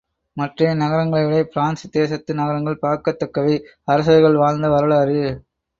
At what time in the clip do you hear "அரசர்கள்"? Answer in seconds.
3.85-4.35